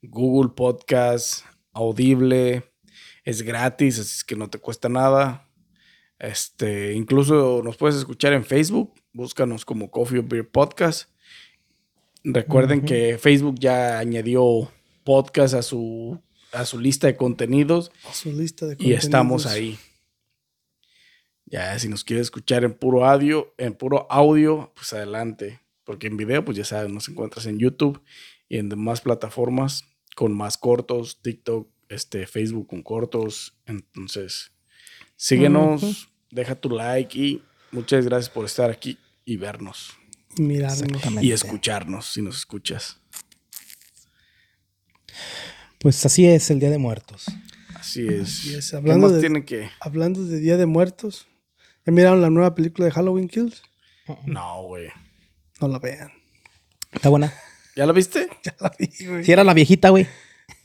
[0.00, 2.62] Google Podcast, Audible.
[3.24, 5.48] Es gratis, así es que no te cuesta nada.
[6.24, 8.94] Este, incluso nos puedes escuchar en Facebook.
[9.12, 11.10] Búscanos como Coffee or Beer Podcast.
[12.22, 14.72] Recuerden que Facebook ya añadió
[15.04, 16.18] podcast a su,
[16.52, 19.04] a su lista de contenidos A su lista de y contenidos.
[19.04, 19.78] estamos ahí.
[21.44, 25.60] Ya, si nos quiere escuchar en puro audio, en puro audio, pues adelante.
[25.84, 28.02] Porque en video, pues ya sabes, nos encuentras en YouTube
[28.48, 29.84] y en demás plataformas
[30.16, 33.58] con más cortos, TikTok, este, Facebook con cortos.
[33.66, 34.52] Entonces,
[35.16, 36.08] síguenos.
[36.34, 39.92] Deja tu like y muchas gracias por estar aquí y vernos
[40.36, 40.90] mirarnos.
[41.22, 42.98] Y escucharnos si nos escuchas.
[45.78, 47.26] Pues así es el Día de Muertos.
[47.74, 48.22] Así es.
[48.40, 49.70] Así es, ¿Qué hablando más de- tiene que?
[49.80, 51.26] Hablando de Día de Muertos.
[51.86, 53.62] ¿Ya miraron la nueva película de Halloween Kills?
[54.24, 54.88] No, güey.
[55.60, 56.10] No la vean.
[56.92, 57.32] Está buena.
[57.76, 58.28] ¿Ya la viste?
[58.42, 59.24] Ya la vi, güey.
[59.24, 60.06] Si era la viejita, güey.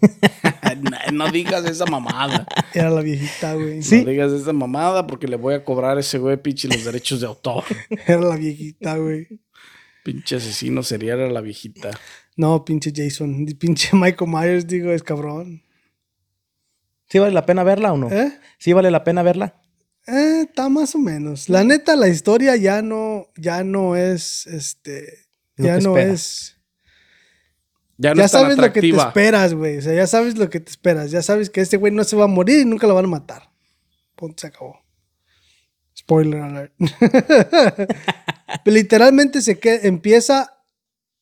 [0.82, 2.48] no, no digas esa mamada.
[2.74, 3.82] Era la viejita, güey.
[3.82, 4.04] Sí.
[4.04, 7.22] No digas esa mamada porque le voy a cobrar a ese güey pinche los derechos
[7.22, 7.64] de autor.
[8.08, 9.28] Era la viejita, güey.
[10.04, 11.92] pinche asesino serial a la viejita.
[12.36, 13.46] No, pinche Jason.
[13.60, 15.64] Pinche Michael Myers, digo, es cabrón.
[17.10, 18.12] ¿Sí vale la pena verla o no?
[18.12, 18.40] ¿Eh?
[18.60, 19.60] ¿Sí vale la pena verla?
[20.08, 21.50] Eh, está más o menos.
[21.50, 25.28] La neta, la historia ya no, ya no es, este,
[25.58, 26.14] ya no espera.
[26.14, 26.59] es.
[28.02, 29.78] Ya no ya sabes lo que te esperas, güey.
[29.78, 31.12] O sea, ya sabes lo que te esperas.
[31.12, 33.10] Ya sabes que este güey no se va a morir y nunca lo van a
[33.10, 33.52] matar.
[34.16, 34.80] Punto, se acabó.
[35.98, 36.74] Spoiler alert.
[38.66, 40.56] Literalmente se que empieza.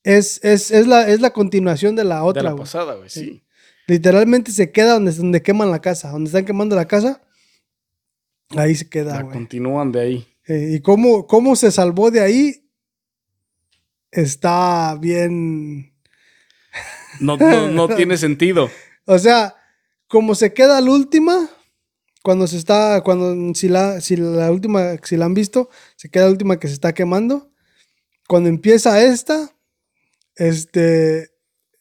[0.03, 2.61] Es, es, es, la, es la continuación de la de otra, la güey.
[2.61, 3.43] pasada, güey, sí.
[3.87, 6.11] Literalmente se queda donde, donde queman la casa.
[6.11, 7.23] Donde están quemando la casa.
[8.55, 9.33] Ahí se queda, La güey.
[9.33, 10.27] continúan de ahí.
[10.47, 12.69] Eh, y cómo, cómo se salvó de ahí
[14.11, 15.93] está bien.
[17.19, 18.69] No, no, no tiene sentido.
[19.05, 19.55] O sea,
[20.07, 21.49] como se queda la última,
[22.23, 26.25] cuando se está, cuando si la, si la última, si la han visto, se queda
[26.25, 27.51] la última que se está quemando.
[28.27, 29.55] Cuando empieza esta,
[30.35, 31.31] este,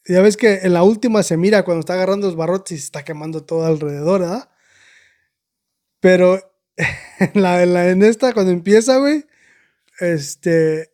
[0.07, 2.85] ya ves que en la última se mira cuando está agarrando los barrotes y se
[2.85, 4.49] está quemando todo alrededor, ¿verdad?
[6.01, 6.41] Pero
[6.77, 9.25] en, la, en, la- en esta, cuando empieza, güey,
[9.99, 10.93] este,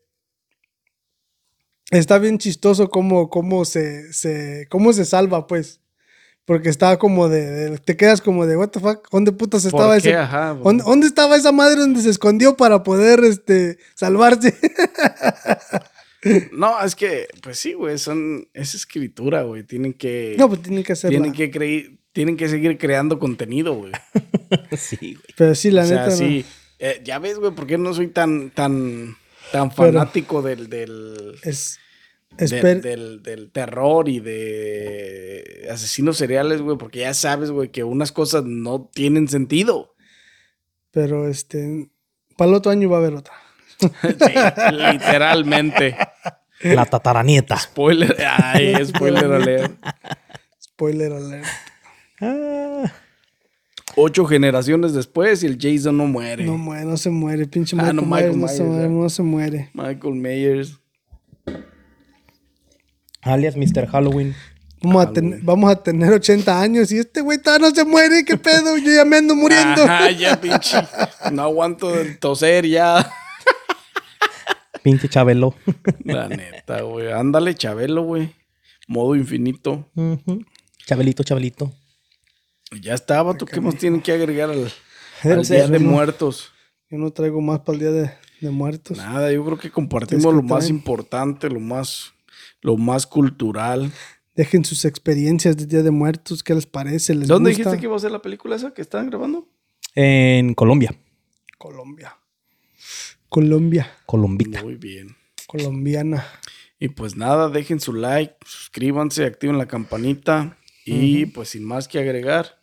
[1.99, 5.80] está bien chistoso cómo, cómo se, se, cómo se salva, pues.
[6.45, 9.68] Porque está como de, de- te quedas como de, what the fuck, ¿dónde putas ¿Por
[9.80, 10.09] estaba qué?
[10.11, 10.16] ese?
[10.16, 10.64] Ajá, güey.
[10.64, 14.55] ¿Dónde, dónde estaba esa madre donde se escondió para poder, este, salvarse?
[16.53, 19.64] No, es que, pues sí, güey, son, es escritura, güey.
[19.64, 21.16] Tienen que, no, pues tienen que hacerla.
[21.18, 23.90] tienen que creer, tienen que seguir creando contenido, güey.
[24.76, 25.34] sí, güey.
[25.36, 26.16] Pero sí, la o sea, neta, no.
[26.16, 26.45] sí.
[26.78, 29.16] Eh, ya ves, güey, por qué no soy tan, tan,
[29.53, 31.78] tan Pero- fanático del, del, es,
[32.36, 37.84] del, esper- del- del terror y de asesinos seriales, güey, porque ya sabes, güey, que
[37.84, 39.94] unas cosas no tienen sentido.
[40.90, 41.90] pero este,
[42.36, 43.34] para el otro año va a haber otra.
[43.80, 45.96] Sí, literalmente.
[46.62, 47.57] La tataranieta.
[47.59, 49.84] Spoiler, ay, spoiler alert.
[50.61, 51.46] Spoiler alert.
[52.20, 52.92] Ah,
[53.97, 56.45] Ocho generaciones después y el Jason no muere.
[56.45, 59.09] No muere, no se muere, pinche Ah, Michael, Myers, Michael no, se Myers, muere, no
[59.11, 59.70] se muere.
[59.74, 60.78] Michael Myers.
[63.22, 63.86] alias Mr.
[63.88, 64.34] Halloween.
[64.84, 68.24] Vamos a, tener, vamos a tener 80 años y este güey todavía no se muere,
[68.24, 68.76] ¿qué pedo?
[68.78, 69.82] Yo ya me ando muriendo.
[69.84, 70.78] Ajá, ya, pinche.
[71.30, 73.09] No aguanto el toser ya.
[74.82, 75.55] Pinche Chabelo.
[76.05, 77.12] La neta, güey.
[77.12, 78.34] Ándale, Chabelo, güey.
[78.88, 79.88] Modo infinito.
[80.84, 81.72] Chabelito, Chabelito.
[82.80, 84.72] Ya estaba, ¿tú qué más tienen que agregar al,
[85.44, 85.90] Día de ¿no?
[85.90, 86.52] Muertos?
[86.90, 88.10] Yo no traigo más para el día de,
[88.40, 88.96] de muertos.
[88.98, 92.12] Nada, yo creo que compartimos lo más traen- importante, lo más,
[92.60, 93.90] lo más cultural.
[94.34, 97.14] Dejen sus experiencias de día de muertos, ¿qué les parece?
[97.14, 97.64] ¿Les ¿Dónde gusta?
[97.64, 99.48] dijiste que iba a ser la película esa que estaban grabando?
[99.94, 100.94] En Colombia.
[101.58, 102.16] Colombia.
[103.28, 103.90] Colombia.
[104.06, 104.62] Colombita.
[104.62, 105.16] Muy bien.
[105.46, 106.24] Colombiana.
[106.78, 110.58] Y pues nada, dejen su like, suscríbanse, activen la campanita.
[110.84, 112.60] Y pues sin más que agregar,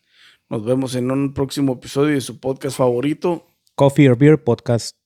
[0.50, 3.46] nos vemos en un próximo episodio de su podcast favorito.
[3.76, 4.99] Coffee or Beer Podcast.